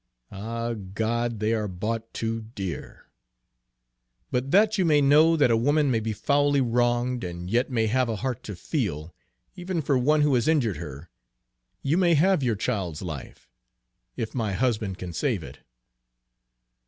ah, 0.31 0.73
God, 0.73 1.39
they 1.39 1.53
are 1.53 1.67
bought 1.67 2.11
too 2.11 2.41
dear! 2.41 3.05
But 4.31 4.49
that 4.49 4.79
you 4.79 4.83
may 4.83 4.99
know 4.99 5.37
that 5.37 5.51
a 5.51 5.55
woman 5.55 5.91
may 5.91 5.99
be 5.99 6.11
foully 6.11 6.59
wronged, 6.59 7.23
and 7.23 7.47
yet 7.51 7.69
may 7.69 7.85
have 7.85 8.09
a 8.09 8.15
heart 8.15 8.41
to 8.45 8.55
feel, 8.55 9.13
even 9.55 9.79
for 9.79 9.99
one 9.99 10.21
who 10.21 10.33
has 10.33 10.47
injured 10.47 10.77
her, 10.77 11.11
you 11.83 11.97
may 11.99 12.15
have 12.15 12.41
your 12.41 12.55
child's 12.55 13.03
life, 13.03 13.47
if 14.17 14.33
my 14.33 14.53
husband 14.53 14.97
can 14.97 15.13
save 15.13 15.43
it! 15.43 15.59